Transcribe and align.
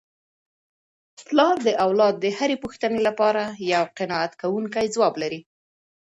پلار 1.27 1.55
د 1.67 1.69
اولاد 1.85 2.15
د 2.19 2.25
هرې 2.37 2.55
پوښتني 2.63 2.99
لپاره 3.07 3.43
یو 3.71 3.83
قناعت 3.97 4.31
کوونکی 4.41 4.85
ځواب 4.95 5.13
لري. 5.21 5.39